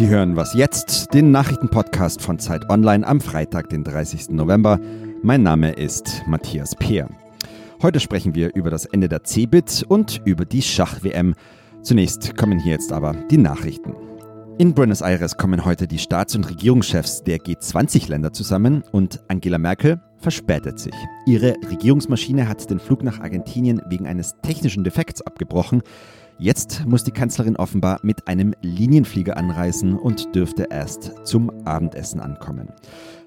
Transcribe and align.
Sie 0.00 0.08
hören 0.08 0.34
was 0.34 0.54
jetzt, 0.54 1.12
den 1.12 1.30
Nachrichtenpodcast 1.30 2.22
von 2.22 2.38
Zeit 2.38 2.70
Online 2.70 3.06
am 3.06 3.20
Freitag, 3.20 3.68
den 3.68 3.84
30. 3.84 4.30
November. 4.30 4.80
Mein 5.22 5.42
Name 5.42 5.72
ist 5.72 6.22
Matthias 6.26 6.74
Peer. 6.74 7.06
Heute 7.82 8.00
sprechen 8.00 8.34
wir 8.34 8.54
über 8.54 8.70
das 8.70 8.86
Ende 8.86 9.10
der 9.10 9.24
Cebit 9.24 9.84
und 9.86 10.22
über 10.24 10.46
die 10.46 10.62
Schach-WM. 10.62 11.34
Zunächst 11.82 12.34
kommen 12.38 12.58
hier 12.58 12.72
jetzt 12.72 12.94
aber 12.94 13.12
die 13.30 13.36
Nachrichten. 13.36 13.94
In 14.56 14.72
Buenos 14.72 15.02
Aires 15.02 15.36
kommen 15.36 15.66
heute 15.66 15.86
die 15.86 15.98
Staats- 15.98 16.34
und 16.34 16.48
Regierungschefs 16.48 17.22
der 17.22 17.36
G20-Länder 17.36 18.32
zusammen 18.32 18.82
und 18.92 19.20
Angela 19.28 19.58
Merkel 19.58 20.00
verspätet 20.16 20.78
sich. 20.78 20.94
Ihre 21.26 21.56
Regierungsmaschine 21.70 22.48
hat 22.48 22.70
den 22.70 22.80
Flug 22.80 23.02
nach 23.02 23.20
Argentinien 23.20 23.82
wegen 23.90 24.06
eines 24.06 24.34
technischen 24.40 24.82
Defekts 24.82 25.20
abgebrochen. 25.20 25.82
Jetzt 26.40 26.86
muss 26.86 27.04
die 27.04 27.10
Kanzlerin 27.10 27.56
offenbar 27.56 28.00
mit 28.02 28.26
einem 28.26 28.54
Linienflieger 28.62 29.36
anreisen 29.36 29.98
und 29.98 30.34
dürfte 30.34 30.68
erst 30.70 31.12
zum 31.24 31.50
Abendessen 31.66 32.18
ankommen. 32.18 32.70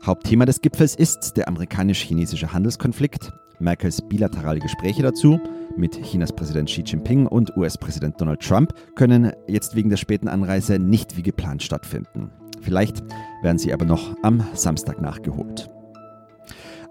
Hauptthema 0.04 0.46
des 0.46 0.62
Gipfels 0.62 0.96
ist 0.96 1.38
der 1.38 1.48
amerikanisch-chinesische 1.48 2.54
Handelskonflikt. 2.54 3.32
Merkels 3.60 4.02
bilaterale 4.02 4.60
Gespräche 4.60 5.04
dazu 5.04 5.40
mit 5.78 6.02
Chinas 6.02 6.34
Präsident 6.34 6.70
Xi 6.70 6.82
Jinping 6.82 7.28
und 7.28 7.56
US-Präsident 7.56 8.20
Donald 8.20 8.42
Trump 8.42 8.73
können 8.96 9.32
jetzt 9.48 9.76
wegen 9.76 9.92
der 9.92 9.98
späten 9.98 10.28
Anreise 10.28 10.80
nicht 10.80 11.16
wie 11.16 11.22
geplant 11.22 11.62
stattfinden. 11.62 12.32
Vielleicht 12.62 13.04
werden 13.44 13.59
sie 13.59 13.73
aber 13.73 13.86
noch 13.86 14.16
am 14.23 14.44
Samstag 14.56 15.00
nachgeholt. 15.00 15.70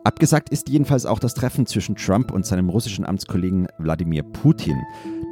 Abgesagt 0.05 0.49
ist 0.49 0.69
jedenfalls 0.69 1.07
auch 1.07 1.21
das 1.21 1.35
Treffen 1.35 1.65
zwischen 1.65 1.95
Trump 1.95 2.33
und 2.33 2.45
seinem 2.45 2.69
russischen 2.69 3.07
Amtskollegen 3.07 3.69
Wladimir 3.79 4.25
Putin. 4.25 4.83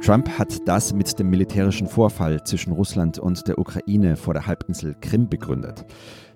Trump 0.01 0.29
hat 0.39 0.65
das 0.65 0.93
mit 0.93 1.19
dem 1.19 1.29
militärischen 1.29 1.87
Vorfall 1.87 2.41
zwischen 2.45 2.71
Russland 2.71 3.19
und 3.19 3.49
der 3.49 3.59
Ukraine 3.59 4.15
vor 4.15 4.33
der 4.33 4.47
Halbinsel 4.47 4.95
Krim 5.01 5.27
begründet. 5.27 5.83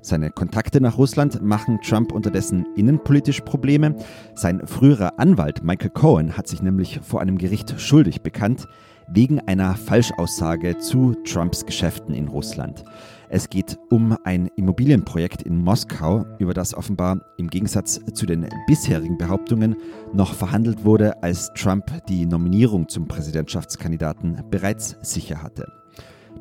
Seine 0.02 0.32
Kontakte 0.32 0.82
nach 0.82 0.98
Russland 0.98 1.42
machen 1.42 1.80
Trump 1.82 2.12
unterdessen 2.12 2.66
innenpolitisch 2.76 3.40
Probleme. 3.40 3.96
Sein 4.36 4.68
früherer 4.68 5.18
Anwalt 5.18 5.64
Michael 5.64 5.92
Cohen 5.92 6.36
hat 6.36 6.50
sich 6.50 6.62
nämlich 6.62 7.00
vor 7.02 7.22
einem 7.22 7.38
Gericht 7.38 7.80
schuldig 7.80 8.22
bekannt 8.22 8.68
wegen 9.08 9.40
einer 9.40 9.76
Falschaussage 9.76 10.78
zu 10.80 11.16
Trumps 11.24 11.66
Geschäften 11.66 12.14
in 12.14 12.28
Russland. 12.28 12.84
Es 13.30 13.50
geht 13.50 13.78
um 13.90 14.16
ein 14.24 14.50
Immobilienprojekt 14.56 15.42
in 15.42 15.58
Moskau, 15.58 16.26
über 16.40 16.54
das 16.54 16.76
offenbar 16.76 17.22
im 17.38 17.50
Gegensatz 17.50 18.00
zu 18.14 18.26
den 18.26 18.48
bisherigen 18.68 19.18
Behauptungen 19.18 19.76
noch 20.14 20.34
verhandelt 20.34 20.86
wurde, 20.86 21.22
als 21.24 21.52
Trump 21.54 21.86
die 22.08 22.26
Nominierung 22.26 22.88
zum 22.88 23.08
Präsidentschaftskandidaten 23.08 24.44
bereits 24.50 24.96
sicher 25.02 25.42
hatte. 25.42 25.66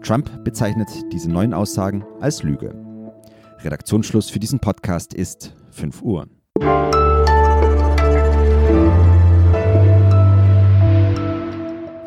Trump 0.02 0.44
bezeichnet 0.44 0.88
diese 1.12 1.30
neuen 1.30 1.54
Aussagen 1.54 2.04
als 2.20 2.42
Lüge. 2.42 2.74
Redaktionsschluss 3.60 4.28
für 4.28 4.38
diesen 4.38 4.58
Podcast 4.58 5.14
ist 5.14 5.54
5 5.70 6.02
Uhr. 6.02 6.26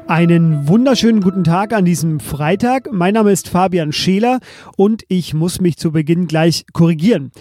Einen 0.08 0.70
wunderschönen 0.70 1.20
guten 1.20 1.44
Tag 1.44 1.74
an 1.74 1.84
diesem 1.84 2.22
Freitag. 2.22 2.90
Mein 2.94 3.14
Name 3.14 3.32
ist 3.32 3.50
Fabian 3.50 3.92
Scheler 3.92 4.40
und 4.78 5.04
ich 5.10 5.34
muss 5.34 5.60
mich 5.60 5.76
zu 5.76 5.92
Beginn 5.92 6.28
gleich 6.28 6.66
korrigieren. 6.72 7.32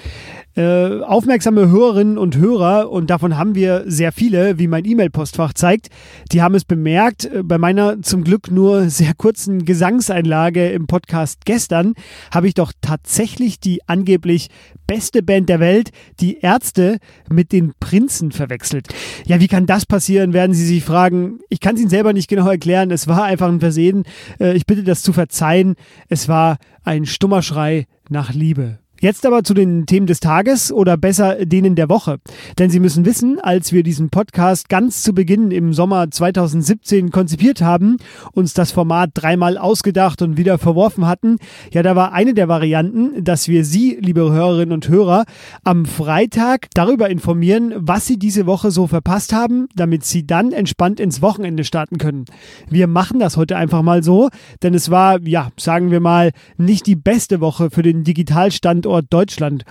Äh, 0.57 1.03
aufmerksame 1.03 1.69
Hörerinnen 1.69 2.17
und 2.17 2.39
Hörer, 2.39 2.91
und 2.91 3.11
davon 3.11 3.37
haben 3.37 3.55
wir 3.55 3.85
sehr 3.87 4.11
viele, 4.11 4.59
wie 4.59 4.69
mein 4.69 4.87
E-Mail-Postfach 4.87 5.53
zeigt, 5.53 5.89
die 6.33 6.41
haben 6.41 6.55
es 6.55 6.65
bemerkt, 6.65 7.27
äh, 7.27 7.43
bei 7.43 7.59
meiner 7.59 8.01
zum 8.01 8.25
Glück 8.25 8.51
nur 8.51 8.89
sehr 8.89 9.13
kurzen 9.13 9.67
Gesangseinlage 9.67 10.71
im 10.71 10.87
Podcast 10.87 11.45
gestern 11.45 11.93
habe 12.31 12.49
ich 12.49 12.55
doch 12.55 12.73
tatsächlich 12.81 13.61
die 13.61 13.87
angeblich 13.87 14.49
beste 14.87 15.23
Band 15.23 15.51
der 15.51 15.61
Welt, 15.61 15.91
die 16.21 16.39
Ärzte, 16.39 17.01
mit 17.29 17.53
den 17.53 17.75
Prinzen 17.79 18.33
verwechselt. 18.33 18.89
Ja, 19.27 19.41
wie 19.41 19.49
kann 19.49 19.67
das 19.67 19.85
passieren, 19.85 20.33
werden 20.33 20.55
Sie 20.55 20.65
sich 20.65 20.85
fragen. 20.85 21.41
Ich 21.51 21.61
kann 21.61 21.75
es 21.75 21.83
Ihnen 21.83 21.91
selber 21.91 22.15
nicht 22.15 22.29
genau 22.29 22.49
erklären. 22.49 22.91
Es 22.91 23.07
war 23.09 23.25
einfach 23.25 23.49
ein 23.49 23.61
Versehen. 23.61 24.05
Äh, 24.41 24.57
ich 24.57 24.65
bitte 24.65 24.85
das 24.85 25.03
zu 25.03 25.13
verzeihen. 25.13 25.75
Es 26.09 26.29
war 26.29 26.57
ein 26.83 27.05
stummer 27.05 27.43
Schrei 27.43 27.87
nach 28.09 28.33
Liebe. 28.33 28.79
Jetzt 28.99 29.27
aber 29.27 29.45
zu 29.45 29.53
den 29.53 29.85
Themen 29.85 30.07
des 30.07 30.21
Tages 30.21 30.73
oder 30.73 30.97
besser 30.97 31.45
denen 31.45 31.75
der 31.75 31.91
Woche. 31.91 32.17
Denn 32.59 32.71
Sie 32.71 32.81
müssen 32.81 33.05
wissen, 33.05 33.39
als 33.39 33.71
wir 33.71 33.83
diesen 33.83 34.09
Podcast 34.09 34.71
ganz 34.71 35.03
zu 35.03 35.13
Beginn 35.13 35.51
im 35.51 35.75
Sommer 35.75 36.11
2017 36.11 37.11
konzipiert 37.11 37.61
haben, 37.61 37.99
uns 38.33 38.55
das 38.55 38.73
Format 38.73 39.11
dreimal 39.13 39.59
ausgedacht 39.59 40.23
und 40.23 40.39
wieder 40.39 40.57
verworfen 40.57 41.07
hatten, 41.07 41.37
ja, 41.73 41.83
da 41.83 41.95
war 41.95 42.15
eine 42.15 42.33
der 42.33 42.49
Varianten, 42.49 43.23
dass 43.23 43.49
wir 43.49 43.67
Sie, 43.67 43.99
liebe 44.01 44.33
Hörerinnen 44.33 44.73
und 44.73 44.89
Hörer, 44.89 45.27
am 45.63 45.85
Freitag 45.85 46.69
darüber 46.73 47.11
informieren, 47.11 47.75
was 47.77 48.07
Sie 48.07 48.19
diese 48.19 48.47
Woche 48.47 48.71
so 48.71 48.87
verpasst 48.87 49.35
haben, 49.35 49.69
damit 49.77 50.05
Sie 50.05 50.27
dann 50.27 50.53
entspannt 50.53 51.01
ins 51.01 51.21
Wochenende 51.21 51.65
starten 51.65 51.99
können. 51.99 52.25
Wir 52.71 52.87
machen 52.87 53.19
das 53.21 53.37
heute 53.37 53.57
einfach 53.57 53.83
mal 53.83 54.03
so, 54.03 54.31
denn 54.63 54.73
es 54.73 54.91
war, 54.91 55.21
ja, 55.21 55.51
sagen 55.59 55.91
wir 55.91 56.01
mal, 56.01 56.33
nicht 56.57 56.87
die 56.87 56.97
beste 56.97 57.41
Woche 57.41 57.69
für 57.69 57.83
den 57.83 58.03
Digitalstand 58.03 58.86
Standort 58.87 59.07
Deutschland. 59.11 59.65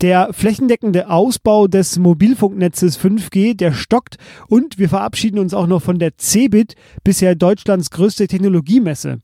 Der 0.00 0.32
flächendeckende 0.32 1.10
Ausbau 1.10 1.66
des 1.66 1.98
Mobilfunknetzes 1.98 2.98
5G, 2.98 3.56
der 3.56 3.72
stockt 3.72 4.16
und 4.48 4.78
wir 4.78 4.88
verabschieden 4.88 5.38
uns 5.38 5.54
auch 5.54 5.66
noch 5.66 5.82
von 5.82 5.98
der 5.98 6.16
CeBIT, 6.16 6.74
bisher 7.02 7.34
Deutschlands 7.34 7.90
größte 7.90 8.28
Technologiemesse. 8.28 9.18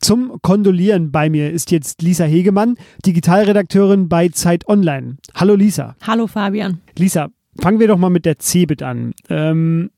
Zum 0.00 0.40
Kondolieren 0.42 1.12
bei 1.12 1.30
mir 1.30 1.50
ist 1.50 1.70
jetzt 1.70 2.02
Lisa 2.02 2.24
Hegemann, 2.24 2.76
Digitalredakteurin 3.06 4.08
bei 4.08 4.28
Zeit 4.28 4.68
Online. 4.68 5.16
Hallo 5.34 5.54
Lisa. 5.54 5.96
Hallo 6.02 6.26
Fabian. 6.26 6.80
Lisa, 6.98 7.28
fangen 7.60 7.78
wir 7.78 7.88
doch 7.88 7.98
mal 7.98 8.10
mit 8.10 8.24
der 8.24 8.38
CeBIT 8.38 8.82
an. 8.82 9.14
Ähm, 9.30 9.90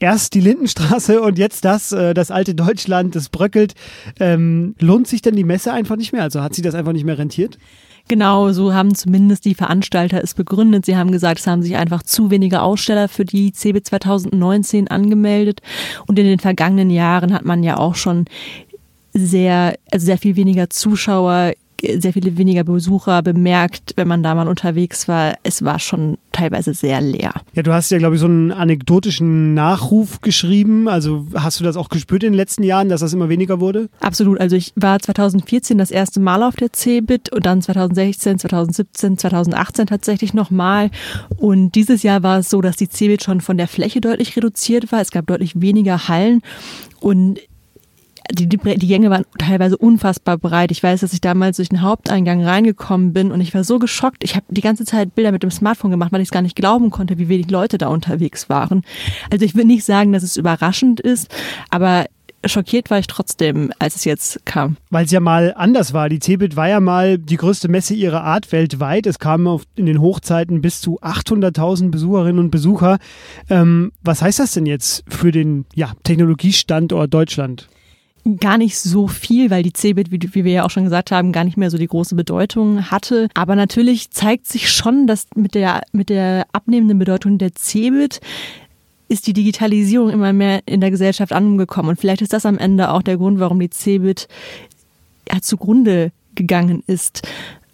erst 0.00 0.34
die 0.34 0.40
Lindenstraße 0.40 1.20
und 1.20 1.38
jetzt 1.38 1.64
das, 1.64 1.92
äh, 1.92 2.14
das 2.14 2.30
alte 2.30 2.54
Deutschland, 2.54 3.16
das 3.16 3.28
bröckelt. 3.28 3.74
Ähm, 4.20 4.74
lohnt 4.80 5.08
sich 5.08 5.22
denn 5.22 5.34
die 5.34 5.44
Messe 5.44 5.72
einfach 5.72 5.96
nicht 5.96 6.12
mehr? 6.12 6.22
Also 6.22 6.42
hat 6.42 6.54
sie 6.54 6.62
das 6.62 6.74
einfach 6.74 6.92
nicht 6.92 7.04
mehr 7.04 7.18
rentiert? 7.18 7.58
Genau, 8.08 8.52
so 8.52 8.72
haben 8.72 8.94
zumindest 8.94 9.44
die 9.44 9.54
Veranstalter 9.54 10.22
es 10.22 10.32
begründet. 10.32 10.86
Sie 10.86 10.96
haben 10.96 11.12
gesagt, 11.12 11.40
es 11.40 11.46
haben 11.46 11.62
sich 11.62 11.76
einfach 11.76 12.02
zu 12.02 12.30
wenige 12.30 12.62
Aussteller 12.62 13.06
für 13.06 13.26
die 13.26 13.52
CB 13.52 13.82
2019 13.82 14.88
angemeldet. 14.88 15.60
Und 16.06 16.18
in 16.18 16.24
den 16.24 16.38
vergangenen 16.38 16.88
Jahren 16.88 17.34
hat 17.34 17.44
man 17.44 17.62
ja 17.62 17.76
auch 17.76 17.94
schon 17.94 18.24
sehr, 19.12 19.76
also 19.90 20.06
sehr 20.06 20.16
viel 20.16 20.36
weniger 20.36 20.70
Zuschauer 20.70 21.52
sehr 21.80 22.12
viele 22.12 22.36
weniger 22.36 22.64
Besucher 22.64 23.22
bemerkt, 23.22 23.92
wenn 23.96 24.08
man 24.08 24.22
da 24.22 24.34
mal 24.34 24.48
unterwegs 24.48 25.08
war. 25.08 25.34
Es 25.42 25.64
war 25.64 25.78
schon 25.78 26.18
teilweise 26.32 26.74
sehr 26.74 27.00
leer. 27.00 27.32
Ja, 27.54 27.62
du 27.62 27.72
hast 27.72 27.90
ja, 27.90 27.98
glaube 27.98 28.16
ich, 28.16 28.20
so 28.20 28.26
einen 28.26 28.52
anekdotischen 28.52 29.54
Nachruf 29.54 30.20
geschrieben. 30.20 30.88
Also 30.88 31.26
hast 31.34 31.60
du 31.60 31.64
das 31.64 31.76
auch 31.76 31.88
gespürt 31.88 32.24
in 32.24 32.32
den 32.32 32.36
letzten 32.36 32.62
Jahren, 32.62 32.88
dass 32.88 33.00
das 33.00 33.12
immer 33.12 33.28
weniger 33.28 33.60
wurde? 33.60 33.88
Absolut. 34.00 34.40
Also 34.40 34.56
ich 34.56 34.72
war 34.76 34.98
2014 34.98 35.78
das 35.78 35.90
erste 35.90 36.20
Mal 36.20 36.42
auf 36.42 36.56
der 36.56 36.72
CeBIT 36.72 37.32
und 37.32 37.46
dann 37.46 37.62
2016, 37.62 38.38
2017, 38.38 39.18
2018 39.18 39.86
tatsächlich 39.86 40.34
nochmal. 40.34 40.90
Und 41.36 41.74
dieses 41.74 42.02
Jahr 42.02 42.22
war 42.22 42.38
es 42.38 42.50
so, 42.50 42.60
dass 42.60 42.76
die 42.76 42.88
CeBIT 42.88 43.22
schon 43.22 43.40
von 43.40 43.56
der 43.56 43.68
Fläche 43.68 44.00
deutlich 44.00 44.36
reduziert 44.36 44.90
war. 44.90 45.00
Es 45.00 45.10
gab 45.10 45.26
deutlich 45.26 45.60
weniger 45.60 46.08
Hallen. 46.08 46.42
Und 47.00 47.38
die, 48.30 48.48
die, 48.48 48.86
Gänge 48.86 49.10
waren 49.10 49.24
teilweise 49.38 49.76
unfassbar 49.76 50.38
breit. 50.38 50.70
Ich 50.70 50.82
weiß, 50.82 51.00
dass 51.00 51.12
ich 51.12 51.20
damals 51.20 51.56
durch 51.56 51.70
den 51.70 51.82
Haupteingang 51.82 52.44
reingekommen 52.44 53.12
bin 53.12 53.32
und 53.32 53.40
ich 53.40 53.54
war 53.54 53.64
so 53.64 53.78
geschockt. 53.78 54.24
Ich 54.24 54.36
habe 54.36 54.46
die 54.50 54.60
ganze 54.60 54.84
Zeit 54.84 55.14
Bilder 55.14 55.32
mit 55.32 55.42
dem 55.42 55.50
Smartphone 55.50 55.90
gemacht, 55.90 56.12
weil 56.12 56.20
ich 56.20 56.28
es 56.28 56.32
gar 56.32 56.42
nicht 56.42 56.56
glauben 56.56 56.90
konnte, 56.90 57.18
wie 57.18 57.28
wenig 57.28 57.50
Leute 57.50 57.78
da 57.78 57.88
unterwegs 57.88 58.48
waren. 58.48 58.82
Also 59.30 59.44
ich 59.44 59.54
will 59.54 59.64
nicht 59.64 59.84
sagen, 59.84 60.12
dass 60.12 60.22
es 60.22 60.36
überraschend 60.36 61.00
ist, 61.00 61.34
aber 61.70 62.06
schockiert 62.44 62.90
war 62.90 62.98
ich 62.98 63.06
trotzdem, 63.06 63.72
als 63.78 63.96
es 63.96 64.04
jetzt 64.04 64.44
kam. 64.44 64.76
Weil 64.90 65.04
es 65.04 65.10
ja 65.10 65.20
mal 65.20 65.54
anders 65.56 65.92
war. 65.92 66.08
Die 66.08 66.20
CeBIT 66.20 66.56
war 66.56 66.68
ja 66.68 66.80
mal 66.80 67.18
die 67.18 67.36
größte 67.36 67.68
Messe 67.68 67.94
ihrer 67.94 68.22
Art 68.22 68.52
weltweit. 68.52 69.06
Es 69.06 69.18
kamen 69.18 69.60
in 69.74 69.86
den 69.86 70.00
Hochzeiten 70.00 70.60
bis 70.60 70.80
zu 70.80 71.00
800.000 71.00 71.90
Besucherinnen 71.90 72.38
und 72.38 72.50
Besucher. 72.50 72.98
Ähm, 73.48 73.92
was 74.02 74.22
heißt 74.22 74.38
das 74.38 74.52
denn 74.52 74.66
jetzt 74.66 75.04
für 75.08 75.32
den 75.32 75.66
ja, 75.74 75.92
Technologiestandort 76.04 77.12
Deutschland? 77.12 77.68
Gar 78.36 78.58
nicht 78.58 78.78
so 78.78 79.08
viel, 79.08 79.50
weil 79.50 79.62
die 79.62 79.72
CeBIT, 79.72 80.10
wie, 80.10 80.20
wie 80.34 80.44
wir 80.44 80.52
ja 80.52 80.64
auch 80.64 80.70
schon 80.70 80.84
gesagt 80.84 81.10
haben, 81.10 81.32
gar 81.32 81.44
nicht 81.44 81.56
mehr 81.56 81.70
so 81.70 81.78
die 81.78 81.86
große 81.86 82.14
Bedeutung 82.14 82.90
hatte. 82.90 83.28
Aber 83.34 83.56
natürlich 83.56 84.10
zeigt 84.10 84.46
sich 84.46 84.70
schon, 84.70 85.06
dass 85.06 85.26
mit 85.34 85.54
der, 85.54 85.82
mit 85.92 86.10
der 86.10 86.46
abnehmenden 86.52 86.98
Bedeutung 86.98 87.38
der 87.38 87.54
CeBIT 87.54 88.20
ist 89.08 89.26
die 89.26 89.32
Digitalisierung 89.32 90.10
immer 90.10 90.32
mehr 90.32 90.60
in 90.66 90.80
der 90.80 90.90
Gesellschaft 90.90 91.32
angekommen. 91.32 91.90
Und 91.90 92.00
vielleicht 92.00 92.22
ist 92.22 92.32
das 92.32 92.44
am 92.44 92.58
Ende 92.58 92.90
auch 92.90 93.02
der 93.02 93.16
Grund, 93.16 93.40
warum 93.40 93.58
die 93.58 93.70
CeBIT 93.70 94.28
ja, 95.32 95.40
zugrunde 95.40 96.12
gegangen 96.34 96.82
ist 96.86 97.26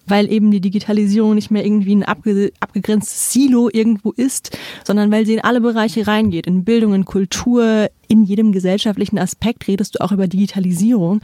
weil 0.07 0.31
eben 0.31 0.51
die 0.51 0.61
Digitalisierung 0.61 1.35
nicht 1.35 1.51
mehr 1.51 1.65
irgendwie 1.65 1.95
ein 1.95 2.03
abge 2.03 2.53
abgegrenztes 2.61 3.33
Silo 3.33 3.69
irgendwo 3.73 4.13
ist, 4.13 4.57
sondern 4.85 5.11
weil 5.11 5.27
sie 5.27 5.35
in 5.35 5.41
alle 5.41 5.61
Bereiche 5.61 6.07
reingeht. 6.07 6.47
In 6.47 6.65
Bildung, 6.65 6.95
in 6.95 7.05
Kultur, 7.05 7.91
in 8.09 8.25
jedem 8.25 8.53
gesellschaftlichen 8.53 9.19
Aspekt 9.19 9.67
redest 9.69 9.95
du 9.95 10.01
auch 10.01 10.13
über 10.13 10.27
Digitalisierung. 10.27 11.21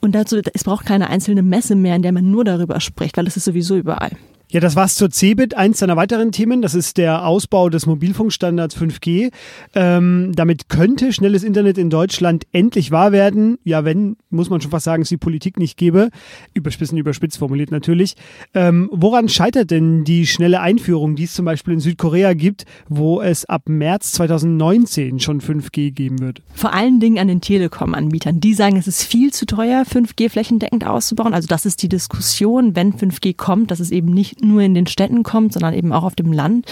Und 0.00 0.14
dazu, 0.14 0.40
es 0.52 0.64
braucht 0.64 0.86
keine 0.86 1.10
einzelne 1.10 1.42
Messe 1.42 1.74
mehr, 1.74 1.96
in 1.96 2.02
der 2.02 2.12
man 2.12 2.30
nur 2.30 2.44
darüber 2.44 2.80
spricht, 2.80 3.16
weil 3.16 3.26
es 3.26 3.36
ist 3.36 3.44
sowieso 3.44 3.76
überall. 3.76 4.12
Ja, 4.50 4.60
das 4.60 4.76
war's 4.76 4.94
zur 4.94 5.10
CeBIT. 5.10 5.54
Eins 5.58 5.78
seiner 5.78 5.96
weiteren 5.96 6.32
Themen, 6.32 6.62
das 6.62 6.74
ist 6.74 6.96
der 6.96 7.26
Ausbau 7.26 7.68
des 7.68 7.84
Mobilfunkstandards 7.84 8.78
5G. 8.78 9.30
Ähm, 9.74 10.32
damit 10.34 10.70
könnte 10.70 11.12
schnelles 11.12 11.42
Internet 11.42 11.76
in 11.76 11.90
Deutschland 11.90 12.46
endlich 12.52 12.90
wahr 12.90 13.12
werden. 13.12 13.58
Ja, 13.64 13.84
wenn, 13.84 14.16
muss 14.30 14.48
man 14.48 14.62
schon 14.62 14.70
fast 14.70 14.86
sagen, 14.86 15.02
es 15.02 15.10
die 15.10 15.18
Politik 15.18 15.58
nicht 15.58 15.76
gäbe. 15.76 16.08
Überspitzen, 16.54 16.96
überspitzt 16.96 17.36
formuliert 17.36 17.70
natürlich. 17.70 18.14
Ähm, 18.54 18.88
woran 18.90 19.28
scheitert 19.28 19.70
denn 19.70 20.04
die 20.04 20.26
schnelle 20.26 20.62
Einführung, 20.62 21.14
die 21.14 21.24
es 21.24 21.34
zum 21.34 21.44
Beispiel 21.44 21.74
in 21.74 21.80
Südkorea 21.80 22.32
gibt, 22.32 22.64
wo 22.88 23.20
es 23.20 23.44
ab 23.44 23.68
März 23.68 24.12
2019 24.12 25.20
schon 25.20 25.42
5G 25.42 25.90
geben 25.90 26.20
wird? 26.20 26.40
Vor 26.54 26.72
allen 26.72 27.00
Dingen 27.00 27.18
an 27.18 27.28
den 27.28 27.42
Telekom-Anbietern. 27.42 28.40
Die 28.40 28.54
sagen, 28.54 28.78
es 28.78 28.88
ist 28.88 29.02
viel 29.02 29.30
zu 29.30 29.44
teuer, 29.44 29.82
5G 29.82 30.30
flächendeckend 30.30 30.86
auszubauen. 30.86 31.34
Also 31.34 31.48
das 31.48 31.66
ist 31.66 31.82
die 31.82 31.90
Diskussion, 31.90 32.74
wenn 32.74 32.94
5G 32.94 33.36
kommt, 33.36 33.70
dass 33.70 33.80
es 33.80 33.90
eben 33.90 34.08
nur 34.42 34.62
in 34.62 34.74
den 34.74 34.86
Städten 34.86 35.22
kommt, 35.22 35.52
sondern 35.52 35.74
eben 35.74 35.92
auch 35.92 36.04
auf 36.04 36.14
dem 36.14 36.32
Land. 36.32 36.66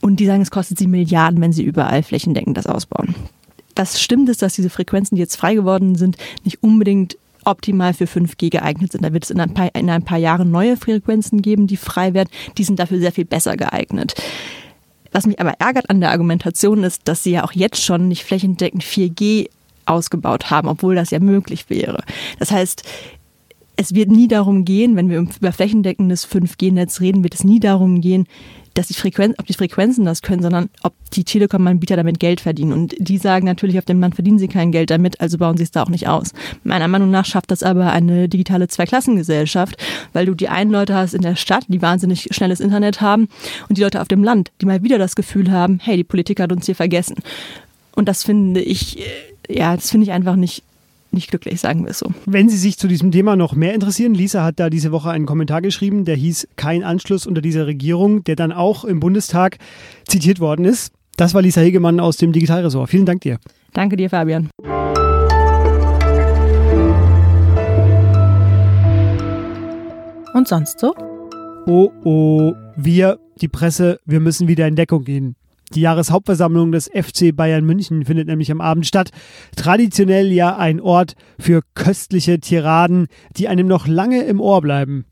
Und 0.00 0.20
die 0.20 0.26
sagen, 0.26 0.42
es 0.42 0.50
kostet 0.50 0.78
sie 0.78 0.86
Milliarden, 0.86 1.40
wenn 1.40 1.52
sie 1.52 1.64
überall 1.64 2.02
flächendeckend 2.02 2.56
das 2.56 2.66
ausbauen. 2.66 3.14
Was 3.74 4.00
stimmt 4.00 4.28
ist, 4.28 4.42
dass 4.42 4.54
diese 4.54 4.70
Frequenzen, 4.70 5.16
die 5.16 5.20
jetzt 5.20 5.36
frei 5.36 5.54
geworden 5.54 5.94
sind, 5.94 6.16
nicht 6.44 6.62
unbedingt 6.62 7.16
optimal 7.44 7.94
für 7.94 8.04
5G 8.04 8.50
geeignet 8.50 8.92
sind. 8.92 9.04
Da 9.04 9.12
wird 9.12 9.24
es 9.24 9.30
in 9.30 9.40
ein, 9.40 9.54
paar, 9.54 9.74
in 9.74 9.90
ein 9.90 10.04
paar 10.04 10.18
Jahren 10.18 10.50
neue 10.50 10.76
Frequenzen 10.76 11.42
geben, 11.42 11.66
die 11.66 11.76
frei 11.76 12.14
werden. 12.14 12.28
Die 12.58 12.64
sind 12.64 12.78
dafür 12.78 12.98
sehr 12.98 13.12
viel 13.12 13.24
besser 13.24 13.56
geeignet. 13.56 14.14
Was 15.12 15.26
mich 15.26 15.40
aber 15.40 15.54
ärgert 15.58 15.88
an 15.88 16.00
der 16.00 16.10
Argumentation 16.10 16.84
ist, 16.84 17.08
dass 17.08 17.22
sie 17.22 17.30
ja 17.32 17.44
auch 17.44 17.52
jetzt 17.52 17.82
schon 17.82 18.08
nicht 18.08 18.24
flächendeckend 18.24 18.84
4G 18.84 19.48
ausgebaut 19.86 20.50
haben, 20.50 20.68
obwohl 20.68 20.94
das 20.94 21.10
ja 21.10 21.18
möglich 21.18 21.70
wäre. 21.70 22.04
Das 22.38 22.50
heißt, 22.50 22.82
es 23.80 23.94
wird 23.94 24.10
nie 24.10 24.26
darum 24.26 24.64
gehen, 24.64 24.96
wenn 24.96 25.08
wir 25.08 25.20
über 25.20 25.52
flächendeckendes 25.52 26.28
5G-Netz 26.28 27.00
reden, 27.00 27.22
wird 27.22 27.34
es 27.34 27.44
nie 27.44 27.60
darum 27.60 28.00
gehen, 28.00 28.26
dass 28.74 28.88
die 28.88 28.94
Frequenz, 28.94 29.36
ob 29.38 29.46
die 29.46 29.54
Frequenzen 29.54 30.04
das 30.04 30.20
können, 30.20 30.42
sondern 30.42 30.68
ob 30.82 30.94
die 31.12 31.22
Telekom-Anbieter 31.22 31.96
damit 31.96 32.18
Geld 32.18 32.40
verdienen. 32.40 32.72
Und 32.72 32.96
die 32.98 33.18
sagen 33.18 33.46
natürlich, 33.46 33.78
auf 33.78 33.84
dem 33.84 34.00
Land 34.00 34.16
verdienen 34.16 34.40
sie 34.40 34.48
kein 34.48 34.72
Geld 34.72 34.90
damit, 34.90 35.20
also 35.20 35.38
bauen 35.38 35.56
sie 35.56 35.62
es 35.62 35.70
da 35.70 35.84
auch 35.84 35.90
nicht 35.90 36.08
aus. 36.08 36.32
Meiner 36.64 36.88
Meinung 36.88 37.12
nach 37.12 37.24
schafft 37.24 37.52
das 37.52 37.62
aber 37.62 37.92
eine 37.92 38.28
digitale 38.28 38.66
Zweiklassengesellschaft, 38.66 39.76
weil 40.12 40.26
du 40.26 40.34
die 40.34 40.48
einen 40.48 40.72
Leute 40.72 40.96
hast 40.96 41.14
in 41.14 41.22
der 41.22 41.36
Stadt, 41.36 41.64
die 41.68 41.80
wahnsinnig 41.80 42.28
schnelles 42.32 42.58
Internet 42.58 43.00
haben 43.00 43.28
und 43.68 43.78
die 43.78 43.82
Leute 43.82 44.00
auf 44.00 44.08
dem 44.08 44.24
Land, 44.24 44.50
die 44.60 44.66
mal 44.66 44.82
wieder 44.82 44.98
das 44.98 45.14
Gefühl 45.14 45.52
haben, 45.52 45.78
hey, 45.80 45.96
die 45.96 46.04
Politik 46.04 46.40
hat 46.40 46.50
uns 46.50 46.66
hier 46.66 46.74
vergessen. 46.74 47.16
Und 47.94 48.08
das 48.08 48.24
finde 48.24 48.60
ich, 48.60 48.98
ja, 49.48 49.76
das 49.76 49.90
finde 49.90 50.04
ich 50.04 50.12
einfach 50.12 50.36
nicht, 50.36 50.64
nicht 51.10 51.30
glücklich, 51.30 51.60
sagen 51.60 51.84
wir 51.84 51.90
es 51.90 51.98
so. 51.98 52.12
Wenn 52.26 52.48
Sie 52.48 52.56
sich 52.56 52.78
zu 52.78 52.88
diesem 52.88 53.10
Thema 53.10 53.36
noch 53.36 53.54
mehr 53.54 53.74
interessieren, 53.74 54.14
Lisa 54.14 54.44
hat 54.44 54.60
da 54.60 54.70
diese 54.70 54.92
Woche 54.92 55.10
einen 55.10 55.26
Kommentar 55.26 55.62
geschrieben, 55.62 56.04
der 56.04 56.16
hieß 56.16 56.48
Kein 56.56 56.84
Anschluss 56.84 57.26
unter 57.26 57.40
dieser 57.40 57.66
Regierung, 57.66 58.24
der 58.24 58.36
dann 58.36 58.52
auch 58.52 58.84
im 58.84 59.00
Bundestag 59.00 59.58
zitiert 60.06 60.40
worden 60.40 60.64
ist. 60.64 60.92
Das 61.16 61.34
war 61.34 61.42
Lisa 61.42 61.60
Hegemann 61.60 61.98
aus 61.98 62.16
dem 62.16 62.32
Digitalressort. 62.32 62.90
Vielen 62.90 63.06
Dank 63.06 63.22
dir. 63.22 63.38
Danke 63.72 63.96
dir, 63.96 64.10
Fabian. 64.10 64.50
Und 70.34 70.46
sonst 70.46 70.78
so? 70.78 70.94
Oh, 71.66 71.90
oh, 72.04 72.54
wir, 72.76 73.18
die 73.40 73.48
Presse, 73.48 73.98
wir 74.04 74.20
müssen 74.20 74.46
wieder 74.46 74.68
in 74.68 74.76
Deckung 74.76 75.04
gehen. 75.04 75.34
Die 75.74 75.80
Jahreshauptversammlung 75.80 76.72
des 76.72 76.88
FC 76.88 77.34
Bayern 77.34 77.64
München 77.64 78.04
findet 78.04 78.28
nämlich 78.28 78.50
am 78.50 78.60
Abend 78.60 78.86
statt. 78.86 79.10
Traditionell 79.56 80.32
ja 80.32 80.56
ein 80.56 80.80
Ort 80.80 81.14
für 81.38 81.62
köstliche 81.74 82.40
Tiraden, 82.40 83.08
die 83.36 83.48
einem 83.48 83.66
noch 83.66 83.86
lange 83.86 84.22
im 84.24 84.40
Ohr 84.40 84.60
bleiben. 84.60 85.06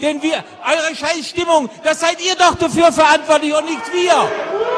Denn 0.00 0.20
wir, 0.22 0.34
eure 0.34 0.94
Scheißstimmung, 0.94 1.70
das 1.84 2.00
seid 2.00 2.16
ihr 2.20 2.34
doch 2.34 2.56
dafür 2.56 2.90
verantwortlich 2.92 3.54
und 3.54 3.64
nicht 3.64 3.92
wir. 3.92 4.73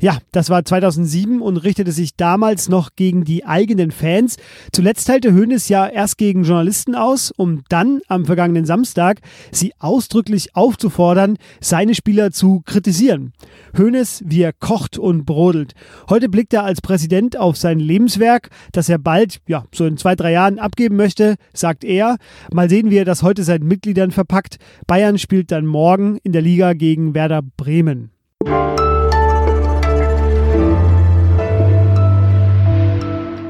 Ja, 0.00 0.18
das 0.30 0.48
war 0.48 0.64
2007 0.64 1.40
und 1.40 1.56
richtete 1.56 1.90
sich 1.90 2.14
damals 2.16 2.68
noch 2.68 2.90
gegen 2.94 3.24
die 3.24 3.44
eigenen 3.44 3.90
Fans. 3.90 4.36
Zuletzt 4.72 5.06
teilte 5.08 5.34
Hoeneß 5.34 5.68
ja 5.68 5.86
erst 5.88 6.18
gegen 6.18 6.44
Journalisten 6.44 6.94
aus, 6.94 7.32
um 7.36 7.62
dann 7.68 8.00
am 8.06 8.24
vergangenen 8.24 8.64
Samstag 8.64 9.20
sie 9.50 9.72
ausdrücklich 9.78 10.54
aufzufordern, 10.54 11.36
seine 11.60 11.94
Spieler 11.94 12.30
zu 12.30 12.62
kritisieren. 12.64 13.32
Hoeneß, 13.76 14.22
wie 14.24 14.42
er 14.42 14.52
kocht 14.52 14.98
und 14.98 15.24
brodelt. 15.24 15.74
Heute 16.08 16.28
blickt 16.28 16.54
er 16.54 16.64
als 16.64 16.80
Präsident 16.80 17.36
auf 17.36 17.56
sein 17.56 17.80
Lebenswerk, 17.80 18.50
das 18.72 18.88
er 18.88 18.98
bald, 18.98 19.40
ja, 19.48 19.64
so 19.74 19.84
in 19.84 19.96
zwei, 19.96 20.14
drei 20.14 20.32
Jahren 20.32 20.58
abgeben 20.58 20.96
möchte, 20.96 21.36
sagt 21.52 21.82
er. 21.84 22.18
Mal 22.52 22.70
sehen, 22.70 22.90
wie 22.90 22.98
er 22.98 23.04
das 23.04 23.22
heute 23.22 23.42
seinen 23.42 23.66
Mitgliedern 23.66 24.12
verpackt. 24.12 24.58
Bayern 24.86 25.18
spielt 25.18 25.50
dann 25.50 25.66
morgen 25.66 26.18
in 26.22 26.32
der 26.32 26.42
Liga 26.42 26.72
gegen 26.72 27.14
Werder 27.14 27.42
Bremen. 27.42 28.10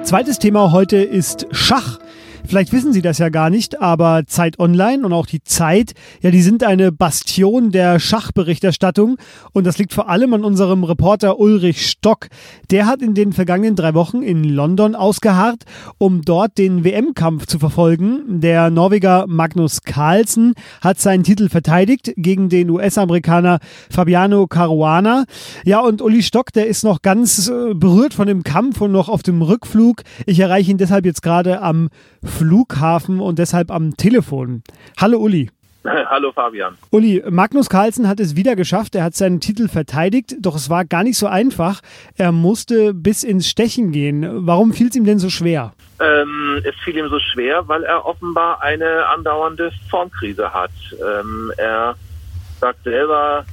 Zweites 0.09 0.39
Thema 0.39 0.73
heute 0.73 0.97
ist 0.97 1.47
Schach. 1.51 1.99
Vielleicht 2.49 2.73
wissen 2.73 2.95
Sie 2.95 3.03
das 3.03 3.19
ja 3.19 3.29
gar 3.29 3.51
nicht, 3.51 3.83
aber 3.83 4.23
Zeit 4.27 4.59
Online 4.59 5.05
und 5.05 5.13
auch 5.13 5.27
die 5.27 5.43
Zeit, 5.43 5.93
ja, 6.23 6.31
die 6.31 6.41
sind 6.41 6.65
eine 6.65 6.91
Bastion 6.91 7.73
der 7.73 8.01
Schachberichterstattung 8.01 9.19
und 9.53 9.67
das 9.67 9.77
liegt 9.77 9.93
vor 9.93 10.09
allem 10.09 10.33
an 10.33 10.45
unserem 10.45 10.83
Reporter 10.83 11.39
Ulrich 11.39 11.87
Stock. 11.87 12.29
Der 12.71 12.87
hat 12.87 13.03
in 13.03 13.13
den 13.13 13.35
vergangenen 13.35 13.77
drei 13.77 13.93
Wochen 13.93 14.23
in 14.23 14.45
London 14.45 14.95
ausgeharrt, 14.95 15.65
um 15.99 16.23
dort 16.23 16.57
den 16.57 16.85
WM-Kampf 16.85 17.45
zu 17.45 17.59
verfolgen. 17.59 18.41
Der 18.41 18.71
Norweger 18.71 19.27
Magnus 19.29 19.83
Carlsen 19.83 20.55
hat 20.81 20.99
seinen 20.99 21.25
Titel 21.25 21.51
verteidigt 21.51 22.15
gegen 22.17 22.49
den 22.49 22.71
US-Amerikaner 22.71 23.59
Fabiano 23.91 24.47
Caruana. 24.47 25.27
Ja, 25.67 25.81
und 25.81 26.01
Uli 26.01 26.23
Stock, 26.23 26.55
der 26.55 26.67
ist 26.67 26.83
noch 26.83 27.03
ganz 27.03 27.49
äh, 27.49 27.75
berührt 27.75 28.15
von 28.15 28.27
dem 28.27 28.43
Kampf 28.43 28.81
und 28.81 28.93
noch 28.93 29.11
auf 29.11 29.23
dem 29.23 29.43
Rückflug. 29.43 30.03
Ich 30.25 30.41
erreiche 30.41 30.71
ihn 30.71 30.79
deshalb 30.79 31.05
jetzt 31.05 31.21
gerade 31.21 31.61
am 31.61 31.91
Flughafen 32.39 33.19
und 33.19 33.41
deshalb 33.41 33.73
am 33.73 33.97
Telefon. 33.97 34.63
Hallo 34.97 35.19
Uli. 35.19 35.51
Hallo 35.85 36.31
Fabian. 36.31 36.79
Uli, 36.93 37.21
Magnus 37.29 37.69
Carlsen 37.69 38.07
hat 38.07 38.21
es 38.21 38.37
wieder 38.37 38.55
geschafft. 38.55 38.95
Er 38.95 39.03
hat 39.03 39.17
seinen 39.17 39.41
Titel 39.41 39.67
verteidigt, 39.67 40.37
doch 40.39 40.55
es 40.55 40.71
war 40.71 40.85
gar 40.85 41.03
nicht 41.03 41.19
so 41.19 41.27
einfach. 41.27 41.81
Er 42.17 42.31
musste 42.31 42.95
bis 42.95 43.25
ins 43.25 43.49
Stechen 43.49 43.91
gehen. 43.91 44.47
Warum 44.47 44.73
fiel 44.73 44.87
es 44.87 44.95
ihm 44.95 45.05
denn 45.05 45.19
so 45.19 45.31
schwer? 45.31 45.73
Ähm, 46.01 46.63
es 46.63 46.77
fiel 46.85 46.97
ihm 46.97 47.09
so 47.09 47.19
schwer, 47.19 47.67
weil 47.67 47.83
er 47.83 48.07
offenbar 48.07 48.63
eine 48.63 49.07
andauernde 49.09 49.73
Formkrise 49.91 50.55
hat. 50.55 50.71
Ähm, 50.95 51.53
er 51.57 51.97
sagt 52.61 52.85
selber, 52.85 53.47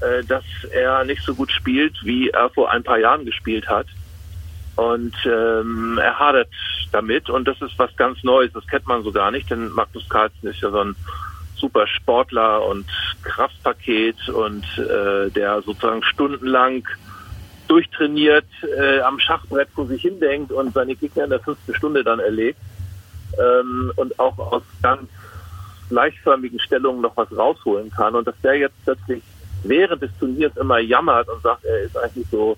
äh, 0.00 0.24
dass 0.24 0.44
er 0.72 1.04
nicht 1.04 1.22
so 1.22 1.36
gut 1.36 1.52
spielt, 1.52 1.94
wie 2.02 2.30
er 2.30 2.50
vor 2.50 2.72
ein 2.72 2.82
paar 2.82 2.98
Jahren 2.98 3.24
gespielt 3.24 3.68
hat. 3.68 3.86
Und 4.76 5.14
ähm, 5.24 5.98
er 6.02 6.18
hadert 6.18 6.50
damit 6.92 7.30
und 7.30 7.46
das 7.46 7.60
ist 7.62 7.78
was 7.78 7.94
ganz 7.96 8.22
Neues, 8.24 8.52
das 8.52 8.66
kennt 8.66 8.86
man 8.86 9.02
so 9.04 9.12
gar 9.12 9.30
nicht, 9.30 9.50
denn 9.50 9.70
Magnus 9.70 10.08
Carlsen 10.08 10.48
ist 10.48 10.60
ja 10.60 10.70
so 10.70 10.80
ein 10.80 10.96
super 11.56 11.86
Sportler 11.86 12.66
und 12.66 12.86
Kraftpaket 13.22 14.28
und 14.28 14.64
äh, 14.78 15.30
der 15.30 15.62
sozusagen 15.62 16.02
stundenlang 16.02 16.86
durchtrainiert 17.68 18.46
äh, 18.78 19.00
am 19.00 19.18
Schachbrett 19.18 19.68
vor 19.74 19.86
sich 19.86 20.02
hindenkt 20.02 20.52
und 20.52 20.74
seine 20.74 20.94
Gegner 20.94 21.24
in 21.24 21.30
der 21.30 21.40
fünften 21.40 21.74
Stunde 21.74 22.04
dann 22.04 22.20
erlegt 22.20 22.58
ähm, 23.38 23.92
und 23.96 24.18
auch 24.18 24.38
aus 24.38 24.62
ganz 24.82 25.08
leichtförmigen 25.90 26.60
Stellungen 26.60 27.00
noch 27.00 27.16
was 27.16 27.30
rausholen 27.36 27.90
kann. 27.90 28.14
Und 28.14 28.26
dass 28.26 28.38
der 28.42 28.56
jetzt 28.56 28.76
plötzlich 28.84 29.22
während 29.62 30.02
des 30.02 30.10
Turniers 30.18 30.56
immer 30.56 30.78
jammert 30.78 31.28
und 31.28 31.42
sagt, 31.42 31.64
er 31.64 31.82
ist 31.82 31.96
eigentlich 31.96 32.26
so 32.30 32.56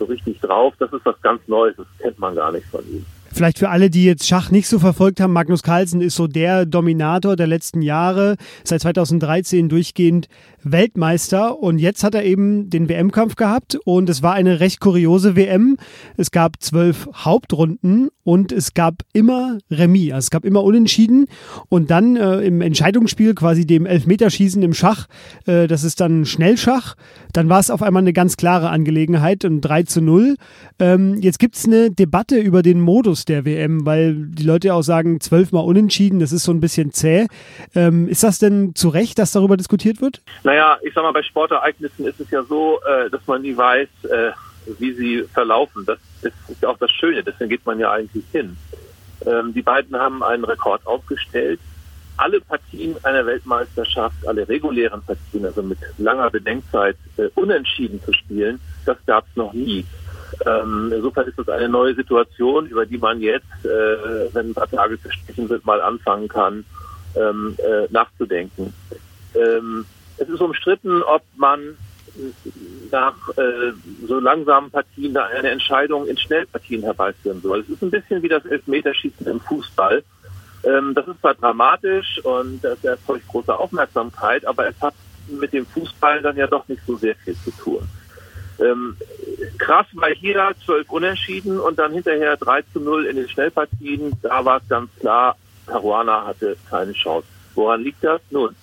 so 0.00 0.06
richtig 0.06 0.40
drauf. 0.40 0.74
Das 0.80 0.92
ist 0.92 1.04
was 1.04 1.20
ganz 1.22 1.46
Neues, 1.46 1.76
das 1.76 1.86
kennt 1.98 2.18
man 2.18 2.34
gar 2.34 2.50
nicht 2.50 2.66
von 2.66 2.84
ihm. 2.90 3.06
Vielleicht 3.40 3.58
für 3.58 3.70
alle, 3.70 3.88
die 3.88 4.04
jetzt 4.04 4.26
Schach 4.26 4.50
nicht 4.50 4.68
so 4.68 4.78
verfolgt 4.78 5.18
haben, 5.18 5.32
Magnus 5.32 5.62
Carlsen 5.62 6.02
ist 6.02 6.16
so 6.16 6.26
der 6.26 6.66
Dominator 6.66 7.36
der 7.36 7.46
letzten 7.46 7.80
Jahre, 7.80 8.36
seit 8.64 8.82
2013 8.82 9.70
durchgehend 9.70 10.28
Weltmeister 10.62 11.58
und 11.58 11.78
jetzt 11.78 12.04
hat 12.04 12.14
er 12.14 12.22
eben 12.22 12.68
den 12.68 12.90
WM-Kampf 12.90 13.36
gehabt 13.36 13.78
und 13.86 14.10
es 14.10 14.22
war 14.22 14.34
eine 14.34 14.60
recht 14.60 14.78
kuriose 14.80 15.36
WM. 15.36 15.78
Es 16.18 16.30
gab 16.30 16.60
zwölf 16.60 17.08
Hauptrunden 17.14 18.10
und 18.24 18.52
es 18.52 18.74
gab 18.74 18.96
immer 19.14 19.56
Remis, 19.70 20.12
also 20.12 20.26
es 20.26 20.30
gab 20.30 20.44
immer 20.44 20.62
Unentschieden 20.62 21.26
und 21.70 21.90
dann 21.90 22.16
äh, 22.16 22.40
im 22.40 22.60
Entscheidungsspiel, 22.60 23.34
quasi 23.34 23.66
dem 23.66 23.86
Elfmeterschießen 23.86 24.62
im 24.62 24.74
Schach, 24.74 25.06
äh, 25.46 25.66
das 25.66 25.82
ist 25.82 26.00
dann 26.00 26.26
Schnellschach, 26.26 26.94
dann 27.32 27.48
war 27.48 27.60
es 27.60 27.70
auf 27.70 27.82
einmal 27.82 28.02
eine 28.02 28.12
ganz 28.12 28.36
klare 28.36 28.68
Angelegenheit 28.68 29.44
und 29.46 29.62
3 29.62 29.84
zu 29.84 30.02
0. 30.02 30.36
Ähm, 30.78 31.16
jetzt 31.20 31.38
gibt 31.38 31.56
es 31.56 31.64
eine 31.64 31.90
Debatte 31.90 32.36
über 32.36 32.62
den 32.62 32.80
Modus 32.80 33.24
der 33.30 33.44
WM, 33.44 33.86
weil 33.86 34.14
die 34.14 34.42
Leute 34.42 34.74
auch 34.74 34.82
sagen, 34.82 35.20
zwölfmal 35.20 35.64
unentschieden, 35.64 36.20
das 36.20 36.32
ist 36.32 36.44
so 36.44 36.52
ein 36.52 36.60
bisschen 36.60 36.92
zäh. 36.92 37.26
Ähm, 37.74 38.08
ist 38.08 38.22
das 38.22 38.38
denn 38.38 38.74
zu 38.74 38.88
Recht, 38.88 39.18
dass 39.18 39.32
darüber 39.32 39.56
diskutiert 39.56 40.02
wird? 40.02 40.20
Naja, 40.42 40.78
ich 40.82 40.92
sag 40.92 41.04
mal, 41.04 41.12
bei 41.12 41.22
Sportereignissen 41.22 42.06
ist 42.06 42.20
es 42.20 42.30
ja 42.30 42.42
so, 42.42 42.80
äh, 42.82 43.08
dass 43.08 43.26
man 43.26 43.42
nie 43.42 43.56
weiß, 43.56 43.88
äh, 44.04 44.32
wie 44.78 44.92
sie 44.92 45.24
verlaufen. 45.32 45.84
Das, 45.86 45.98
ist 46.22 46.66
auch 46.66 46.76
das 46.78 46.90
Schöne, 46.90 47.22
deswegen 47.22 47.48
geht 47.48 47.64
man 47.64 47.78
ja 47.78 47.92
eigentlich 47.92 48.24
hin. 48.32 48.56
Ähm, 49.24 49.54
die 49.54 49.62
beiden 49.62 49.96
haben 49.96 50.22
einen 50.22 50.44
Rekord 50.44 50.86
aufgestellt. 50.86 51.60
Alle 52.16 52.40
Partien 52.40 52.96
einer 53.02 53.24
Weltmeisterschaft, 53.24 54.16
alle 54.26 54.46
regulären 54.46 55.02
Partien, 55.02 55.46
also 55.46 55.62
mit 55.62 55.78
langer 55.96 56.28
Bedenkzeit, 56.30 56.96
äh, 57.16 57.28
unentschieden 57.34 58.02
zu 58.02 58.12
spielen, 58.12 58.60
das 58.84 58.98
gab 59.06 59.24
es 59.30 59.36
noch 59.36 59.52
nie. 59.54 59.86
Ähm, 60.46 60.92
insofern 60.94 61.28
ist 61.28 61.38
das 61.38 61.48
eine 61.48 61.68
neue 61.68 61.94
Situation, 61.94 62.66
über 62.66 62.86
die 62.86 62.98
man 62.98 63.20
jetzt, 63.20 63.64
äh, 63.64 64.32
wenn 64.32 64.50
ein 64.50 64.54
paar 64.54 64.70
Tage 64.70 64.98
verstrichen 64.98 65.48
sind, 65.48 65.64
mal 65.64 65.80
anfangen 65.80 66.28
kann, 66.28 66.64
ähm, 67.16 67.56
äh, 67.58 67.86
nachzudenken. 67.90 68.72
Ähm, 69.34 69.86
es 70.16 70.28
ist 70.28 70.40
umstritten, 70.40 71.02
ob 71.02 71.22
man 71.36 71.76
nach 72.90 73.14
äh, 73.36 73.72
so 74.06 74.18
langsamen 74.18 74.70
Partien 74.70 75.16
eine 75.16 75.50
Entscheidung 75.50 76.06
in 76.06 76.16
Schnellpartien 76.16 76.82
herbeiführen 76.82 77.40
soll. 77.40 77.60
Es 77.60 77.68
ist 77.68 77.82
ein 77.82 77.90
bisschen 77.90 78.22
wie 78.22 78.28
das 78.28 78.44
Elfmeterschießen 78.44 79.26
im 79.26 79.40
Fußball. 79.40 80.02
Ähm, 80.64 80.94
das 80.94 81.06
ist 81.08 81.20
zwar 81.20 81.34
dramatisch 81.34 82.20
und 82.24 82.62
das 82.62 82.82
erzeugt 82.84 83.26
große 83.28 83.56
Aufmerksamkeit, 83.56 84.44
aber 84.44 84.68
es 84.68 84.80
hat 84.80 84.94
mit 85.28 85.52
dem 85.52 85.66
Fußball 85.66 86.20
dann 86.22 86.36
ja 86.36 86.46
doch 86.46 86.66
nicht 86.68 86.82
so 86.86 86.96
sehr 86.96 87.14
viel 87.16 87.36
zu 87.36 87.50
tun. 87.52 87.88
Ähm, 88.60 88.96
krass 89.58 89.86
war 89.92 90.10
hier 90.10 90.52
zwölf 90.64 90.90
Unentschieden 90.90 91.58
und 91.58 91.78
dann 91.78 91.92
hinterher 91.92 92.36
3 92.36 92.62
zu 92.72 92.80
0 92.80 93.06
in 93.06 93.16
den 93.16 93.28
Schnellpartien. 93.28 94.12
Da 94.22 94.44
war 94.44 94.58
es 94.58 94.68
ganz 94.68 94.90
klar, 95.00 95.36
Caruana 95.66 96.26
hatte 96.26 96.56
keine 96.68 96.92
Chance. 96.92 97.26
Woran 97.54 97.82
liegt 97.82 98.04
das? 98.04 98.20
Nun, 98.30 98.54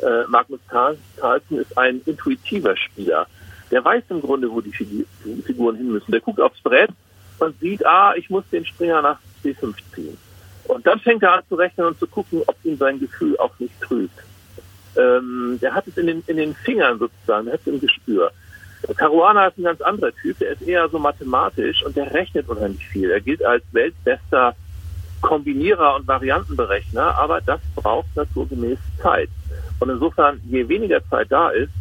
äh, 0.00 0.26
Magnus 0.28 0.60
Carlsen 0.68 1.58
ist 1.58 1.76
ein 1.78 2.00
intuitiver 2.04 2.76
Spieler. 2.76 3.26
Der 3.70 3.84
weiß 3.84 4.04
im 4.10 4.20
Grunde, 4.20 4.50
wo 4.50 4.60
die 4.60 4.72
Figuren 4.72 5.76
hin 5.76 5.92
müssen. 5.92 6.12
Der 6.12 6.20
guckt 6.20 6.40
aufs 6.40 6.60
Brett 6.60 6.90
und 7.38 7.58
sieht, 7.60 7.84
ah, 7.86 8.14
ich 8.16 8.30
muss 8.30 8.44
den 8.50 8.64
Springer 8.64 9.02
nach 9.02 9.18
C5 9.42 9.74
ziehen. 9.94 10.18
Und 10.64 10.86
dann 10.86 10.98
fängt 11.00 11.22
er 11.22 11.34
an 11.34 11.42
zu 11.48 11.56
rechnen 11.56 11.86
und 11.86 11.98
zu 11.98 12.06
gucken, 12.06 12.42
ob 12.46 12.56
ihm 12.64 12.76
sein 12.76 12.98
Gefühl 12.98 13.36
auch 13.38 13.58
nicht 13.58 13.78
trügt. 13.80 14.18
Ähm, 14.96 15.58
der 15.60 15.74
hat 15.74 15.86
es 15.86 15.96
in 15.96 16.06
den, 16.06 16.22
in 16.26 16.36
den 16.36 16.54
Fingern 16.54 16.98
sozusagen, 16.98 17.46
der 17.46 17.54
hat 17.54 17.60
es 17.62 17.66
im 17.66 17.80
Gespür. 17.80 18.30
Caruana 18.92 19.46
ist 19.46 19.58
ein 19.58 19.64
ganz 19.64 19.80
anderer 19.80 20.12
Typ, 20.14 20.38
der 20.38 20.50
ist 20.50 20.62
eher 20.62 20.88
so 20.88 20.98
mathematisch 20.98 21.82
und 21.84 21.96
der 21.96 22.12
rechnet 22.12 22.48
unheimlich 22.48 22.86
viel. 22.86 23.10
Er 23.10 23.20
gilt 23.20 23.44
als 23.44 23.62
weltbester 23.72 24.54
Kombinierer 25.20 25.96
und 25.96 26.06
Variantenberechner, 26.06 27.16
aber 27.16 27.40
das 27.40 27.60
braucht 27.74 28.14
naturgemäß 28.14 28.78
Zeit. 29.00 29.30
Und 29.80 29.88
insofern, 29.88 30.40
je 30.44 30.68
weniger 30.68 31.00
Zeit 31.08 31.28
da 31.30 31.48
ist, 31.48 31.72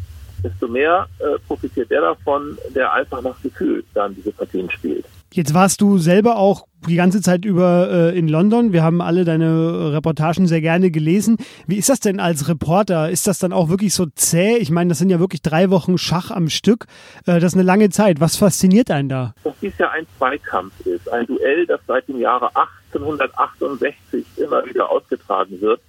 desto 0.44 0.68
mehr 0.68 1.08
äh, 1.20 1.38
profitiert 1.48 1.92
der 1.92 2.02
davon, 2.02 2.58
der 2.74 2.94
einfach 2.94 3.22
nach 3.22 3.42
Gefühl 3.42 3.84
dann 3.94 4.16
diese 4.16 4.32
Partien 4.32 4.70
spielt. 4.70 5.06
Jetzt 5.34 5.56
warst 5.56 5.82
du 5.82 5.98
selber 5.98 6.36
auch 6.36 6.68
die 6.88 6.96
ganze 6.96 7.20
Zeit 7.20 7.44
über 7.44 7.90
äh, 7.90 8.16
in 8.16 8.28
London. 8.28 8.72
Wir 8.72 8.84
haben 8.84 9.02
alle 9.02 9.26
deine 9.26 9.92
Reportagen 9.92 10.46
sehr 10.46 10.62
gerne 10.62 10.92
gelesen. 10.92 11.38
Wie 11.66 11.78
ist 11.78 11.90
das 11.90 12.00
denn 12.00 12.20
als 12.20 12.48
Reporter? 12.50 13.10
Ist 13.10 13.26
das 13.26 13.40
dann 13.40 13.52
auch 13.52 13.68
wirklich 13.68 13.96
so 13.96 14.06
zäh? 14.14 14.58
Ich 14.58 14.70
meine, 14.70 14.90
das 14.90 15.00
sind 15.00 15.10
ja 15.10 15.20
wirklich 15.20 15.42
drei 15.42 15.72
Wochen 15.72 15.98
Schach 15.98 16.30
am 16.30 16.50
Stück. 16.50 16.86
Äh, 17.26 17.40
das 17.40 17.46
ist 17.46 17.54
eine 17.56 17.64
lange 17.64 17.90
Zeit. 17.90 18.20
Was 18.20 18.36
fasziniert 18.36 18.92
einen 18.92 19.10
da? 19.10 19.34
Dass 19.44 19.56
dies 19.60 19.74
ja 19.80 19.90
ein 19.90 20.06
Zweikampf 20.20 20.86
ist. 20.86 21.12
Ein 21.12 21.26
Duell, 21.26 21.66
das 21.66 21.82
seit 21.88 22.08
dem 22.08 22.20
Jahre 22.20 22.52
1868 22.94 24.24
immer 24.38 24.64
wieder 24.68 24.88
ausgetragen 24.88 25.60
wird. 25.62 25.82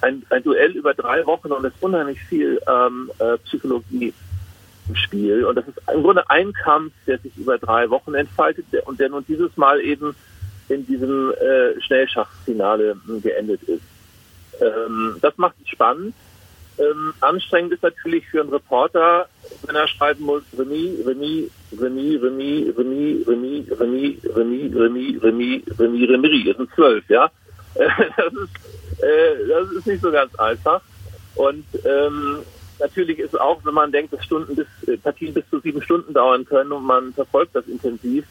Ein, 0.00 0.24
ein 0.30 0.42
Duell 0.42 0.72
über 0.72 0.94
drei 0.94 1.24
Wochen 1.26 1.52
und 1.52 1.64
es 1.64 1.74
unheimlich 1.80 2.20
viel 2.24 2.60
ähm, 2.68 3.08
äh, 3.20 3.38
Psychologie 3.44 4.12
im 4.90 4.96
Spiel. 4.96 5.44
Und 5.44 5.56
das 5.56 5.66
ist 5.68 5.78
im 5.92 6.02
Grunde 6.02 6.28
ein 6.28 6.52
Kampf, 6.52 6.92
der 7.06 7.18
sich 7.18 7.36
über 7.36 7.58
drei 7.58 7.88
Wochen 7.90 8.14
entfaltet 8.14 8.66
und 8.84 8.98
der 9.00 9.08
nun 9.08 9.24
dieses 9.26 9.56
Mal 9.56 9.80
eben 9.80 10.14
in 10.68 10.86
diesem 10.86 11.32
äh, 11.32 11.80
Schnellschachfinale 11.80 12.96
hm, 13.06 13.22
geendet 13.22 13.62
ist. 13.64 13.82
Ähm, 14.60 15.16
das 15.20 15.36
macht 15.38 15.54
es 15.62 15.68
spannend. 15.68 16.14
Ähm, 16.78 17.12
anstrengend 17.20 17.72
ist 17.72 17.82
natürlich 17.82 18.26
für 18.28 18.40
einen 18.40 18.50
Reporter, 18.50 19.28
wenn 19.66 19.76
er 19.76 19.86
schreiben 19.88 20.24
muss, 20.24 20.42
Remis, 20.56 21.06
Remis, 21.06 21.50
Remis, 21.78 22.22
Remis, 22.22 22.76
Remis, 22.76 23.28
Remis, 23.28 23.66
Remis, 23.78 24.18
Remis, 24.34 24.74
Remis, 24.74 25.22
Remis, 25.22 25.78
Remis, 25.78 26.08
Remis, 26.08 26.46
das 26.46 26.56
sind 26.56 26.74
zwölf, 26.74 27.08
ja. 27.08 27.30
Das 27.74 28.32
ist, 28.32 29.02
äh, 29.02 29.48
das 29.48 29.70
ist 29.72 29.86
nicht 29.86 30.02
so 30.02 30.10
ganz 30.10 30.34
einfach. 30.36 30.80
Und 31.34 31.64
ähm, 31.84 32.38
natürlich 32.80 33.18
ist 33.18 33.38
auch, 33.38 33.64
wenn 33.64 33.74
man 33.74 33.92
denkt, 33.92 34.12
dass 34.12 34.24
Stunden 34.24 34.56
bis, 34.56 34.66
äh, 34.88 34.96
Partien 34.96 35.34
bis 35.34 35.48
zu 35.48 35.60
sieben 35.60 35.82
Stunden 35.82 36.12
dauern 36.12 36.44
können 36.44 36.72
und 36.72 36.84
man 36.84 37.12
verfolgt 37.12 37.54
das 37.54 37.66
intensiv, 37.68 38.24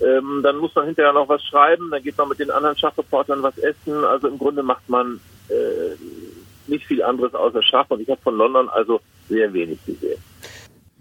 ähm, 0.00 0.40
dann 0.42 0.56
muss 0.56 0.74
man 0.74 0.86
hinterher 0.86 1.12
noch 1.12 1.28
was 1.28 1.44
schreiben, 1.44 1.90
dann 1.90 2.02
geht 2.02 2.18
man 2.18 2.28
mit 2.28 2.40
den 2.40 2.50
anderen 2.50 2.76
Schachreportern 2.76 3.42
was 3.42 3.56
essen. 3.58 4.04
Also 4.04 4.28
im 4.28 4.38
Grunde 4.38 4.62
macht 4.62 4.88
man 4.88 5.20
äh, 5.48 5.94
nicht 6.66 6.86
viel 6.86 7.02
anderes 7.02 7.34
außer 7.34 7.62
Schach 7.62 7.86
und 7.90 8.00
ich 8.00 8.08
habe 8.08 8.20
von 8.20 8.36
London 8.36 8.68
also 8.68 9.00
sehr 9.28 9.52
wenig 9.52 9.78
gesehen. 9.84 10.20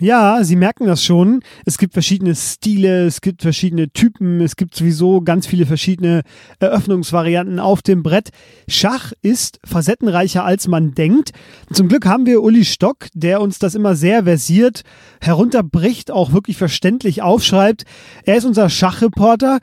Ja, 0.02 0.44
Sie 0.44 0.56
merken 0.56 0.88
das 0.88 1.04
schon. 1.04 1.44
Es 1.64 1.78
gibt 1.78 1.94
verschiedene 1.94 2.34
Stile, 2.34 3.06
es 3.06 3.22
gibt 3.22 3.44
verschiedene 3.44 3.92
Typen, 3.92 4.42
es 4.42 4.56
gibt 4.56 4.74
sowieso 4.74 5.22
ganz 5.22 5.46
viele 5.46 5.68
verschiedene 5.68 6.24
Eröffnungsvarianten 6.58 7.60
auf 7.60 7.84
dem 7.84 8.02
Brett. 8.02 8.30
Schach 8.68 9.14
ist 9.22 9.60
facettenreicher, 9.64 10.44
als 10.44 10.68
man 10.68 10.96
denkt. 10.96 11.34
Zum 11.72 11.88
Glück 11.88 12.08
haben 12.08 12.26
wir 12.26 12.42
Uli 12.42 12.66
Stock, 12.66 13.10
der 13.14 13.42
uns 13.42 13.60
das 13.60 13.76
immer 13.76 13.94
sehr 13.94 14.24
versiert 14.24 14.82
herunterbricht, 15.22 16.10
auch 16.10 16.34
wirklich 16.34 16.58
verständlich 16.58 17.22
aufschreibt. 17.22 17.84
Er 18.26 18.38
ist 18.38 18.46
unser 18.46 18.70
Schachreporter 18.70 19.60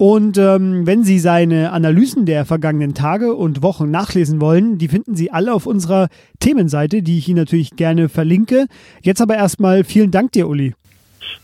und 0.00 0.38
ähm, 0.38 0.86
wenn 0.86 1.04
Sie 1.04 1.18
seine 1.18 1.72
Analysen 1.72 2.24
der 2.24 2.46
vergangenen 2.46 2.94
Tage 2.94 3.34
und 3.34 3.62
Wochen 3.62 3.90
nachlesen 3.90 4.40
wollen, 4.40 4.78
die 4.78 4.88
finden 4.88 5.14
Sie 5.14 5.30
alle 5.30 5.52
auf 5.52 5.66
unserer 5.66 6.08
Themenseite, 6.38 7.02
die 7.02 7.18
ich 7.18 7.28
Ihnen 7.28 7.36
natürlich 7.36 7.76
gerne 7.76 8.08
verlinke. 8.08 8.64
Jetzt 9.02 9.20
aber 9.20 9.34
erstmal 9.34 9.84
vielen 9.84 10.10
Dank 10.10 10.32
dir, 10.32 10.48
Uli. 10.48 10.72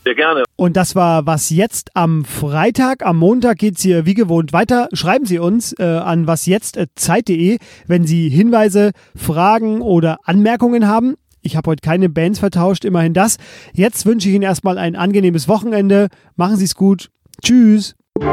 Sehr 0.03 0.15
gerne. 0.15 0.43
Und 0.55 0.75
das 0.75 0.95
war 0.95 1.27
was 1.27 1.51
jetzt 1.51 1.95
am 1.95 2.25
Freitag. 2.25 3.05
Am 3.05 3.17
Montag 3.17 3.59
geht 3.59 3.75
es 3.75 3.83
hier 3.83 4.07
wie 4.07 4.15
gewohnt 4.15 4.53
weiter. 4.53 4.89
Schreiben 4.91 5.27
Sie 5.27 5.37
uns 5.37 5.73
äh, 5.77 5.83
an 5.83 6.25
wasjetzt.zeit.de, 6.25 7.59
wenn 7.85 8.07
Sie 8.07 8.27
Hinweise, 8.27 8.89
Fragen 9.15 9.81
oder 9.81 10.17
Anmerkungen 10.23 10.87
haben. 10.87 11.13
Ich 11.43 11.55
habe 11.55 11.69
heute 11.69 11.81
keine 11.81 12.09
Bands 12.09 12.39
vertauscht, 12.39 12.85
immerhin 12.85 13.13
das. 13.13 13.37
Jetzt 13.73 14.07
wünsche 14.07 14.29
ich 14.29 14.33
Ihnen 14.33 14.43
erstmal 14.43 14.79
ein 14.79 14.95
angenehmes 14.95 15.47
Wochenende. 15.47 16.07
Machen 16.35 16.57
Sie 16.57 16.65
es 16.65 16.73
gut. 16.73 17.11
Tschüss. 17.43 17.95
Die 18.15 18.25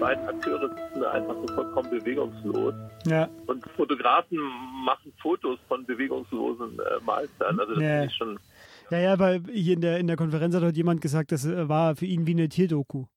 beiden 0.00 0.26
Akteure 0.28 0.68
sitzen 0.68 1.04
einfach 1.04 1.34
so 1.34 1.54
vollkommen 1.54 1.90
bewegungslos. 1.90 2.74
Ja. 3.06 3.28
Und 3.46 3.64
Fotografen 3.76 4.38
machen 4.84 5.12
Fotos 5.20 5.58
von 5.68 5.84
bewegungslosen 5.86 6.78
äh, 6.78 7.04
Meistern. 7.04 7.58
Also 7.58 7.74
das 7.74 7.82
ja. 7.82 8.04
ich 8.04 8.14
schon. 8.14 8.38
Ja, 8.90 8.98
ja, 8.98 9.18
weil 9.18 9.42
hier 9.52 9.74
in 9.74 9.80
der, 9.80 9.98
in 9.98 10.06
der 10.06 10.16
Konferenz 10.16 10.54
hat 10.54 10.62
heute 10.62 10.76
jemand 10.76 11.00
gesagt, 11.00 11.32
das 11.32 11.44
äh, 11.44 11.68
war 11.68 11.96
für 11.96 12.06
ihn 12.06 12.26
wie 12.26 12.32
eine 12.32 12.48
Tierdoku. 12.48 13.06